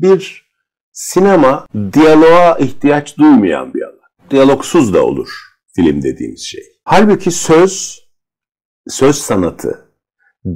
Bir 0.00 0.50
sinema 0.92 1.66
diyaloğa 1.92 2.58
ihtiyaç 2.58 3.18
duymayan 3.18 3.74
bir 3.74 3.82
alan. 3.82 4.00
Diyalogsuz 4.30 4.94
da 4.94 5.04
olur 5.04 5.28
film 5.76 6.02
dediğimiz 6.02 6.40
şey. 6.40 6.62
Halbuki 6.84 7.30
söz, 7.30 8.04
söz 8.88 9.16
sanatı, 9.16 9.88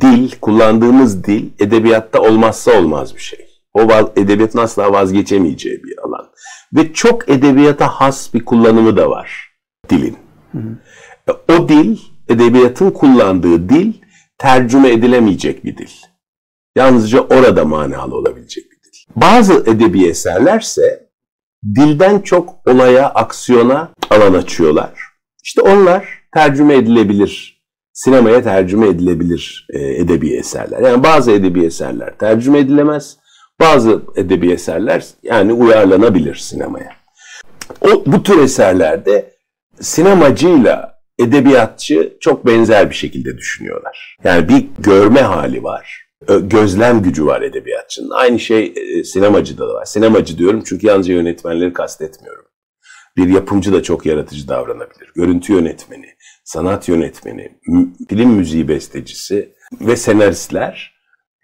dil, 0.00 0.30
kullandığımız 0.40 1.24
dil 1.24 1.50
edebiyatta 1.58 2.20
olmazsa 2.20 2.78
olmaz 2.78 3.14
bir 3.14 3.20
şey. 3.20 3.53
O 3.74 3.80
edebiyatın 4.16 4.58
asla 4.58 4.92
vazgeçemeyeceği 4.92 5.84
bir 5.84 5.98
alan. 5.98 6.30
Ve 6.76 6.92
çok 6.92 7.28
edebiyata 7.28 7.88
has 7.88 8.34
bir 8.34 8.44
kullanımı 8.44 8.96
da 8.96 9.10
var 9.10 9.54
dilin. 9.90 10.16
Hı 10.52 10.58
hı. 10.58 10.76
O 11.48 11.68
dil, 11.68 11.98
edebiyatın 12.28 12.90
kullandığı 12.90 13.68
dil 13.68 13.92
tercüme 14.38 14.90
edilemeyecek 14.90 15.64
bir 15.64 15.76
dil. 15.76 15.90
Yalnızca 16.76 17.20
orada 17.20 17.64
manalı 17.64 18.16
olabilecek 18.16 18.64
bir 18.64 18.76
dil. 18.76 18.98
Bazı 19.16 19.54
edebi 19.54 20.06
eserlerse 20.06 21.10
dilden 21.74 22.18
çok 22.18 22.68
olaya, 22.68 23.08
aksiyona 23.08 23.92
alan 24.10 24.34
açıyorlar. 24.34 24.92
İşte 25.42 25.62
onlar 25.62 26.08
tercüme 26.34 26.74
edilebilir. 26.74 27.54
Sinemaya 27.92 28.42
tercüme 28.42 28.88
edilebilir 28.88 29.66
e, 29.70 29.94
edebi 29.94 30.34
eserler. 30.34 30.80
Yani 30.80 31.02
bazı 31.02 31.30
edebi 31.30 31.64
eserler 31.64 32.18
tercüme 32.18 32.58
edilemez. 32.58 33.16
Bazı 33.60 34.02
edebi 34.16 34.52
eserler 34.52 35.06
yani 35.22 35.52
uyarlanabilir 35.52 36.34
sinemaya. 36.34 36.90
O, 37.80 38.02
bu 38.06 38.22
tür 38.22 38.38
eserlerde 38.38 39.34
sinemacıyla 39.80 40.94
edebiyatçı 41.18 42.16
çok 42.20 42.46
benzer 42.46 42.90
bir 42.90 42.94
şekilde 42.94 43.38
düşünüyorlar. 43.38 44.16
Yani 44.24 44.48
bir 44.48 44.66
görme 44.78 45.20
hali 45.20 45.62
var. 45.62 46.04
Gözlem 46.40 47.02
gücü 47.02 47.26
var 47.26 47.42
edebiyatçının. 47.42 48.10
Aynı 48.10 48.38
şey 48.38 48.74
e, 48.76 49.04
sinemacıda 49.04 49.68
da 49.68 49.74
var. 49.74 49.84
Sinemacı 49.84 50.38
diyorum 50.38 50.62
çünkü 50.66 50.86
yalnızca 50.86 51.14
yönetmenleri 51.14 51.72
kastetmiyorum. 51.72 52.44
Bir 53.16 53.28
yapımcı 53.28 53.72
da 53.72 53.82
çok 53.82 54.06
yaratıcı 54.06 54.48
davranabilir. 54.48 55.12
Görüntü 55.14 55.52
yönetmeni, 55.52 56.06
sanat 56.44 56.88
yönetmeni, 56.88 57.58
film 58.08 58.30
müziği 58.30 58.68
bestecisi 58.68 59.54
ve 59.80 59.96
senaristler 59.96 60.93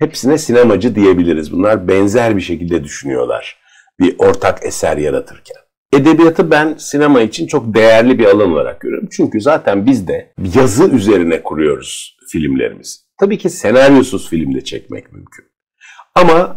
hepsine 0.00 0.38
sinemacı 0.38 0.94
diyebiliriz. 0.94 1.52
Bunlar 1.52 1.88
benzer 1.88 2.36
bir 2.36 2.40
şekilde 2.40 2.84
düşünüyorlar 2.84 3.60
bir 4.00 4.14
ortak 4.18 4.66
eser 4.66 4.96
yaratırken. 4.96 5.56
Edebiyatı 5.92 6.50
ben 6.50 6.74
sinema 6.78 7.20
için 7.20 7.46
çok 7.46 7.74
değerli 7.74 8.18
bir 8.18 8.24
alan 8.24 8.52
olarak 8.52 8.80
görüyorum. 8.80 9.08
Çünkü 9.12 9.40
zaten 9.40 9.86
biz 9.86 10.08
de 10.08 10.32
yazı 10.54 10.90
üzerine 10.90 11.42
kuruyoruz 11.42 12.18
filmlerimizi. 12.28 12.98
Tabii 13.20 13.38
ki 13.38 13.50
senaryosuz 13.50 14.28
filmde 14.30 14.64
çekmek 14.64 15.12
mümkün. 15.12 15.44
Ama 16.14 16.56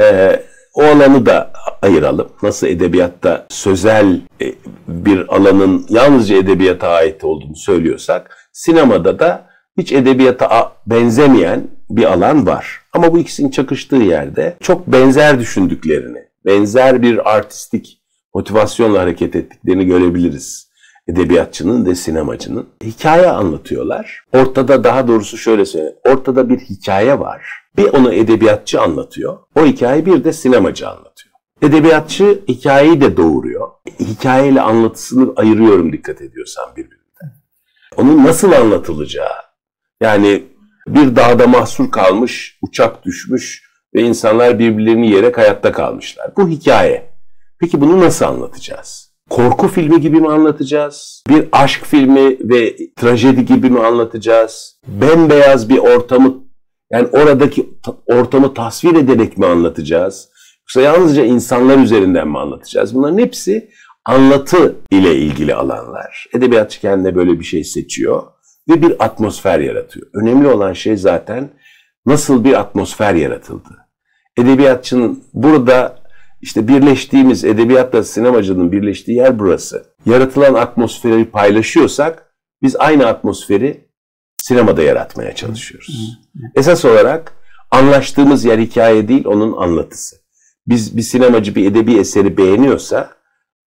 e, 0.00 0.36
o 0.74 0.82
alanı 0.82 1.26
da 1.26 1.52
ayıralım. 1.82 2.28
Nasıl 2.42 2.66
edebiyatta 2.66 3.46
sözel 3.48 4.20
e, 4.42 4.54
bir 4.88 5.34
alanın 5.36 5.86
yalnızca 5.88 6.36
edebiyata 6.36 6.88
ait 6.88 7.24
olduğunu 7.24 7.56
söylüyorsak, 7.56 8.48
sinemada 8.52 9.18
da 9.18 9.46
hiç 9.78 9.92
edebiyata 9.92 10.72
benzemeyen 10.86 11.68
bir 11.96 12.12
alan 12.12 12.46
var. 12.46 12.80
Ama 12.92 13.12
bu 13.12 13.18
ikisinin 13.18 13.50
çakıştığı 13.50 13.96
yerde 13.96 14.56
çok 14.60 14.86
benzer 14.86 15.40
düşündüklerini, 15.40 16.28
benzer 16.46 17.02
bir 17.02 17.34
artistik 17.34 18.02
motivasyonla 18.34 19.00
hareket 19.00 19.36
ettiklerini 19.36 19.86
görebiliriz. 19.86 20.72
Edebiyatçının 21.08 21.86
ve 21.86 21.94
sinemacının. 21.94 22.68
Hikaye 22.84 23.28
anlatıyorlar. 23.28 24.24
Ortada 24.32 24.84
daha 24.84 25.08
doğrusu 25.08 25.38
şöyle 25.38 25.64
söyleyeyim. 25.64 25.96
Ortada 26.04 26.48
bir 26.48 26.58
hikaye 26.58 27.18
var. 27.18 27.46
Bir 27.76 27.84
onu 27.84 28.12
edebiyatçı 28.12 28.80
anlatıyor. 28.80 29.38
O 29.56 29.64
hikayeyi 29.64 30.06
bir 30.06 30.24
de 30.24 30.32
sinemacı 30.32 30.88
anlatıyor. 30.88 31.34
Edebiyatçı 31.62 32.42
hikayeyi 32.48 33.00
de 33.00 33.16
doğuruyor. 33.16 33.68
Hikayeyle 34.00 34.60
anlatısını 34.60 35.32
ayırıyorum 35.36 35.92
dikkat 35.92 36.20
ediyorsan 36.20 36.64
birbirinden. 36.76 37.32
Onun 37.96 38.24
nasıl 38.24 38.52
anlatılacağı. 38.52 39.42
Yani 40.00 40.42
bir 40.88 41.16
dağda 41.16 41.46
mahsur 41.46 41.90
kalmış, 41.90 42.58
uçak 42.62 43.04
düşmüş 43.04 43.62
ve 43.94 44.02
insanlar 44.02 44.58
birbirlerini 44.58 45.06
yiyerek 45.06 45.38
hayatta 45.38 45.72
kalmışlar. 45.72 46.30
Bu 46.36 46.48
hikaye. 46.48 47.12
Peki 47.60 47.80
bunu 47.80 48.00
nasıl 48.00 48.24
anlatacağız? 48.24 49.12
Korku 49.30 49.68
filmi 49.68 50.00
gibi 50.00 50.20
mi 50.20 50.28
anlatacağız? 50.28 51.22
Bir 51.28 51.48
aşk 51.52 51.84
filmi 51.84 52.36
ve 52.40 52.76
trajedi 52.96 53.44
gibi 53.44 53.70
mi 53.70 53.80
anlatacağız? 53.80 54.80
Bembeyaz 54.88 55.68
bir 55.68 55.78
ortamı 55.78 56.44
yani 56.92 57.08
oradaki 57.12 57.70
ortamı 58.06 58.54
tasvir 58.54 58.94
ederek 58.94 59.38
mi 59.38 59.46
anlatacağız? 59.46 60.28
Yoksa 60.60 60.80
yalnızca 60.80 61.24
insanlar 61.24 61.78
üzerinden 61.78 62.28
mi 62.28 62.38
anlatacağız? 62.38 62.94
Bunların 62.94 63.18
hepsi 63.18 63.70
anlatı 64.04 64.76
ile 64.90 65.16
ilgili 65.16 65.54
alanlar. 65.54 66.26
Edebiyatçı 66.34 66.80
kendine 66.80 67.14
böyle 67.14 67.40
bir 67.40 67.44
şey 67.44 67.64
seçiyor 67.64 68.22
ve 68.68 68.82
bir 68.82 69.04
atmosfer 69.04 69.58
yaratıyor. 69.58 70.06
Önemli 70.14 70.48
olan 70.48 70.72
şey 70.72 70.96
zaten 70.96 71.50
nasıl 72.06 72.44
bir 72.44 72.60
atmosfer 72.60 73.14
yaratıldı. 73.14 73.88
Edebiyatçının 74.36 75.24
burada 75.34 76.02
işte 76.40 76.68
birleştiğimiz 76.68 77.44
edebiyatla 77.44 78.02
sinemacının 78.02 78.72
birleştiği 78.72 79.16
yer 79.16 79.38
burası. 79.38 79.84
Yaratılan 80.06 80.54
atmosferi 80.54 81.24
paylaşıyorsak 81.24 82.34
biz 82.62 82.76
aynı 82.76 83.06
atmosferi 83.06 83.88
sinemada 84.36 84.82
yaratmaya 84.82 85.34
çalışıyoruz. 85.34 86.18
Esas 86.54 86.84
olarak 86.84 87.32
anlaştığımız 87.70 88.44
yer 88.44 88.58
hikaye 88.58 89.08
değil 89.08 89.26
onun 89.26 89.56
anlatısı. 89.56 90.16
Biz 90.66 90.96
bir 90.96 91.02
sinemacı 91.02 91.54
bir 91.54 91.70
edebi 91.70 91.98
eseri 91.98 92.36
beğeniyorsa 92.36 93.10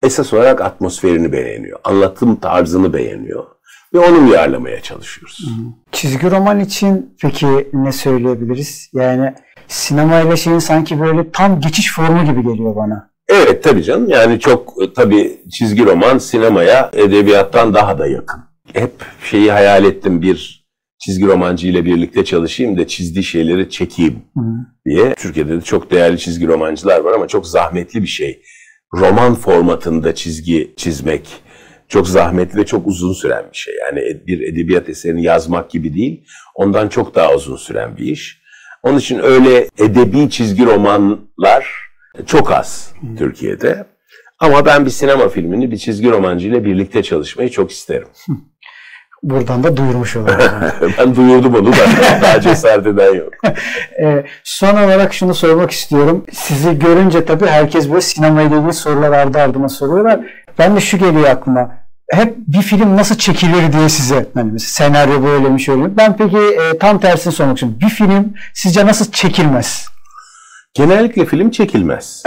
esas 0.02 0.33
olarak 0.33 0.61
atmosferini 0.61 1.33
beğeniyor. 1.33 1.80
Anlatım 1.85 2.37
tarzını 2.37 2.92
beğeniyor 2.92 3.54
ve 3.94 3.98
onu 3.98 4.28
uyarlamaya 4.28 4.80
çalışıyoruz. 4.80 5.38
Çizgi 5.92 6.30
roman 6.30 6.61
için 6.61 7.14
peki 7.20 7.46
ne 7.72 7.92
söyleyebiliriz? 7.92 8.90
Yani 8.92 9.35
sinema 9.68 10.20
ile 10.20 10.37
şeyin 10.37 10.59
sanki 10.59 11.00
böyle 11.00 11.30
tam 11.30 11.61
geçiş 11.61 11.94
formu 11.94 12.24
gibi 12.24 12.42
geliyor 12.42 12.76
bana. 12.76 13.11
Evet 13.28 13.64
tabii 13.64 13.83
canım 13.83 14.09
yani 14.09 14.40
çok 14.40 14.74
tabii 14.94 15.38
çizgi 15.52 15.85
roman 15.87 16.18
sinemaya 16.18 16.90
edebiyattan 16.92 17.74
daha 17.74 17.98
da 17.98 18.07
yakın. 18.07 18.40
Hep 18.72 18.92
şeyi 19.30 19.52
hayal 19.52 19.85
ettim 19.85 20.22
bir 20.22 20.64
çizgi 20.98 21.26
romancı 21.26 21.68
ile 21.68 21.85
birlikte 21.85 22.24
çalışayım 22.24 22.78
da 22.78 22.87
çizdiği 22.87 23.24
şeyleri 23.24 23.70
çekeyim 23.70 24.18
Hı. 24.37 24.40
diye. 24.87 25.14
Türkiye'de 25.14 25.57
de 25.57 25.61
çok 25.61 25.90
değerli 25.90 26.18
çizgi 26.18 26.46
romancılar 26.46 27.00
var 27.00 27.12
ama 27.12 27.28
çok 27.28 27.46
zahmetli 27.46 28.02
bir 28.02 28.07
şey. 28.07 28.42
Roman 28.94 29.35
formatında 29.35 30.14
çizgi 30.14 30.74
çizmek 30.76 31.28
çok 31.88 32.09
zahmetli 32.09 32.59
ve 32.59 32.66
çok 32.66 32.87
uzun 32.87 33.12
süren 33.12 33.44
bir 33.53 33.57
şey. 33.57 33.75
Yani 33.87 34.20
bir 34.27 34.40
edebiyat 34.40 34.88
eserini 34.88 35.23
yazmak 35.23 35.70
gibi 35.70 35.94
değil, 35.94 36.25
ondan 36.55 36.88
çok 36.88 37.14
daha 37.14 37.35
uzun 37.35 37.57
süren 37.57 37.97
bir 37.97 38.05
iş. 38.05 38.44
Onun 38.83 38.99
için 38.99 39.18
öyle 39.18 39.68
edebi 39.79 40.31
çizgi 40.31 40.66
romanlar 40.66 41.66
çok 42.27 42.53
az 42.53 42.92
hmm. 43.01 43.16
Türkiye'de. 43.16 43.87
Ama 44.38 44.66
ben 44.66 44.85
bir 44.85 44.90
sinema 44.90 45.29
filmini 45.29 45.70
bir 45.70 45.77
çizgi 45.77 46.11
romancı 46.11 46.49
ile 46.49 46.64
birlikte 46.64 47.03
çalışmayı 47.03 47.51
çok 47.51 47.70
isterim. 47.70 48.09
Buradan 49.23 49.64
da 49.64 49.77
duyurmuş 49.77 50.16
olalım. 50.16 50.38
ben 50.99 51.16
duyurdum 51.16 51.55
onu 51.55 51.73
da 51.73 51.77
daha 52.23 52.40
cesaret 52.40 52.87
eden 52.87 53.14
yok. 53.14 53.33
e, 54.03 54.25
son 54.44 54.77
olarak 54.77 55.14
şunu 55.14 55.35
sormak 55.35 55.70
istiyorum. 55.70 56.25
Sizi 56.33 56.79
görünce 56.79 57.25
tabii 57.25 57.47
herkes 57.47 57.88
böyle 57.88 58.01
sinema 58.01 58.42
ile 58.42 58.57
ilgili 58.57 58.73
sorular 58.73 59.12
ardı 59.12 59.38
ardına 59.38 59.68
soruyorlar. 59.68 60.20
Ben 60.59 60.77
de 60.77 60.81
şu 60.81 60.99
geliyor 60.99 61.29
aklıma 61.29 61.85
hep 62.11 62.37
bir 62.38 62.62
film 62.62 62.97
nasıl 62.97 63.19
çekilir 63.19 63.73
diye 63.73 63.88
size 63.88 64.27
hani 64.35 64.61
senaryo 64.61 65.23
böyle 65.23 65.49
mi 65.49 65.61
şöyle 65.61 65.83
mi? 65.83 65.97
Ben 65.97 66.17
peki 66.17 66.37
e, 66.37 66.79
tam 66.79 67.01
tersini 67.01 67.33
sormak 67.33 67.57
istiyorum. 67.57 67.79
Bir 67.83 67.88
film 67.88 68.35
sizce 68.55 68.87
nasıl 68.87 69.12
çekilmez? 69.12 69.88
Genellikle 70.75 71.27
film 71.27 71.51
çekilmez. 71.51 72.23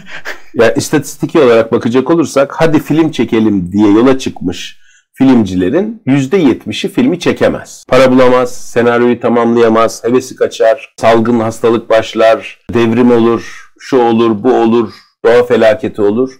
yani 0.54 0.72
istatistiki 0.76 1.38
olarak 1.38 1.72
bakacak 1.72 2.10
olursak 2.10 2.52
hadi 2.56 2.80
film 2.82 3.10
çekelim 3.10 3.72
diye 3.72 3.92
yola 3.92 4.18
çıkmış 4.18 4.82
filmcilerin 5.14 6.02
%70'i 6.06 6.90
filmi 6.90 7.20
çekemez. 7.20 7.84
Para 7.88 8.12
bulamaz, 8.12 8.54
senaryoyu 8.54 9.20
tamamlayamaz, 9.20 10.04
hevesi 10.04 10.36
kaçar, 10.36 10.94
salgın 10.96 11.40
hastalık 11.40 11.90
başlar, 11.90 12.58
devrim 12.74 13.10
olur, 13.10 13.70
şu 13.78 13.96
olur, 13.96 14.42
bu 14.42 14.54
olur, 14.54 14.92
doğa 15.24 15.42
felaketi 15.42 16.02
olur. 16.02 16.30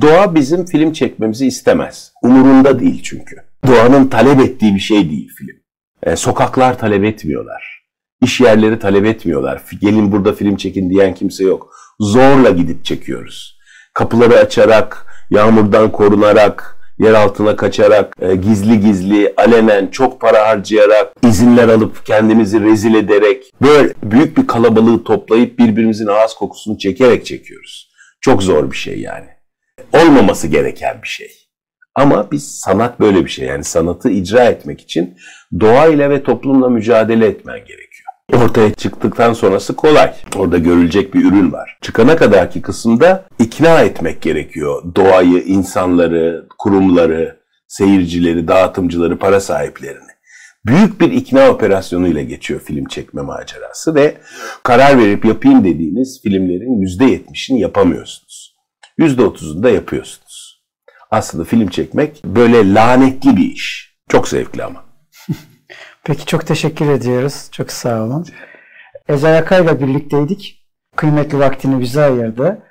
Doğa 0.00 0.34
bizim 0.34 0.66
film 0.66 0.92
çekmemizi 0.92 1.46
istemez. 1.46 2.12
Umurunda 2.22 2.80
değil 2.80 3.02
çünkü. 3.02 3.36
Doğanın 3.66 4.06
talep 4.06 4.40
ettiği 4.40 4.74
bir 4.74 4.80
şey 4.80 5.10
değil 5.10 5.30
film. 5.38 5.56
E, 6.02 6.16
sokaklar 6.16 6.78
talep 6.78 7.04
etmiyorlar. 7.04 7.82
İş 8.22 8.40
yerleri 8.40 8.78
talep 8.78 9.06
etmiyorlar. 9.06 9.62
Gelin 9.80 10.12
burada 10.12 10.32
film 10.32 10.56
çekin 10.56 10.90
diyen 10.90 11.14
kimse 11.14 11.44
yok. 11.44 11.74
Zorla 12.00 12.50
gidip 12.50 12.84
çekiyoruz. 12.84 13.58
Kapıları 13.94 14.38
açarak, 14.38 15.06
yağmurdan 15.30 15.92
korunarak, 15.92 16.76
yer 16.98 17.14
altına 17.14 17.56
kaçarak, 17.56 18.14
e, 18.20 18.34
gizli 18.34 18.80
gizli, 18.80 19.34
alenen 19.36 19.86
çok 19.86 20.20
para 20.20 20.48
harcayarak, 20.48 21.12
izinler 21.22 21.68
alıp 21.68 22.06
kendimizi 22.06 22.60
rezil 22.60 22.94
ederek, 22.94 23.52
böyle 23.62 23.94
büyük 24.02 24.36
bir 24.36 24.46
kalabalığı 24.46 25.04
toplayıp 25.04 25.58
birbirimizin 25.58 26.06
ağız 26.06 26.34
kokusunu 26.34 26.78
çekerek 26.78 27.26
çekiyoruz. 27.26 27.90
Çok 28.20 28.42
zor 28.42 28.70
bir 28.70 28.76
şey 28.76 29.00
yani 29.00 29.39
olmaması 29.92 30.46
gereken 30.46 31.02
bir 31.02 31.08
şey. 31.08 31.28
Ama 31.94 32.30
biz 32.30 32.58
sanat 32.58 33.00
böyle 33.00 33.24
bir 33.24 33.30
şey. 33.30 33.46
Yani 33.46 33.64
sanatı 33.64 34.10
icra 34.10 34.44
etmek 34.44 34.80
için 34.80 35.16
doğayla 35.60 36.10
ve 36.10 36.22
toplumla 36.22 36.68
mücadele 36.68 37.26
etmen 37.26 37.58
gerekiyor. 37.58 38.10
Ortaya 38.32 38.74
çıktıktan 38.74 39.32
sonrası 39.32 39.76
kolay. 39.76 40.12
Orada 40.36 40.58
görülecek 40.58 41.14
bir 41.14 41.24
ürün 41.24 41.52
var. 41.52 41.78
Çıkana 41.80 42.16
kadarki 42.16 42.62
kısımda 42.62 43.24
ikna 43.38 43.80
etmek 43.80 44.22
gerekiyor. 44.22 44.82
Doğayı, 44.96 45.42
insanları, 45.42 46.46
kurumları, 46.58 47.40
seyircileri, 47.68 48.48
dağıtımcıları, 48.48 49.18
para 49.18 49.40
sahiplerini. 49.40 50.10
Büyük 50.66 51.00
bir 51.00 51.12
ikna 51.12 51.50
operasyonu 51.50 52.08
ile 52.08 52.24
geçiyor 52.24 52.60
film 52.60 52.84
çekme 52.84 53.22
macerası 53.22 53.94
ve 53.94 54.16
karar 54.62 54.98
verip 54.98 55.24
yapayım 55.24 55.64
dediğiniz 55.64 56.20
filmlerin 56.22 56.98
%70'ini 56.98 57.58
yapamıyorsunuz. 57.58 58.49
%30'unu 59.00 59.62
da 59.62 59.70
yapıyorsunuz. 59.70 60.62
aslında 61.10 61.44
film 61.44 61.68
çekmek 61.68 62.24
böyle 62.24 62.74
lanetli 62.74 63.36
bir 63.36 63.52
iş. 63.52 63.96
Çok 64.08 64.28
zevkli 64.28 64.64
ama. 64.64 64.84
Peki 66.04 66.26
çok 66.26 66.46
teşekkür 66.46 66.88
ediyoruz. 66.88 67.48
Çok 67.52 67.72
sağ 67.72 68.02
olun. 68.02 68.26
Ezel 69.08 69.38
Akay'la 69.38 69.80
birlikteydik. 69.80 70.66
Kıymetli 70.96 71.38
vaktini 71.38 71.80
bize 71.80 72.02
ayırdı. 72.02 72.62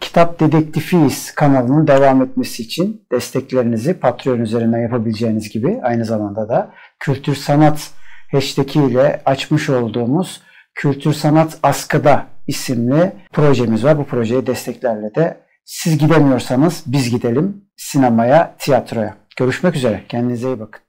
Kitap 0.00 0.40
Dedektifiyiz 0.40 1.34
kanalının 1.34 1.86
devam 1.86 2.22
etmesi 2.22 2.62
için 2.62 3.06
desteklerinizi 3.12 3.94
Patreon 3.94 4.40
üzerinden 4.40 4.78
yapabileceğiniz 4.78 5.48
gibi 5.48 5.80
aynı 5.82 6.04
zamanda 6.04 6.48
da 6.48 6.74
Kültür 6.98 7.34
Sanat 7.34 7.90
hashtag 8.32 8.76
ile 8.76 9.22
açmış 9.24 9.70
olduğumuz 9.70 10.42
Kültür 10.74 11.12
Sanat 11.12 11.58
Askıda 11.62 12.26
isimli 12.46 13.12
projemiz 13.32 13.84
var. 13.84 13.98
Bu 13.98 14.04
projeye 14.04 14.46
desteklerle 14.46 15.14
de 15.14 15.47
siz 15.68 15.98
gidemiyorsanız 15.98 16.82
biz 16.86 17.10
gidelim 17.10 17.64
sinemaya, 17.76 18.56
tiyatroya. 18.58 19.16
Görüşmek 19.36 19.76
üzere. 19.76 20.04
Kendinize 20.08 20.48
iyi 20.48 20.60
bakın. 20.60 20.87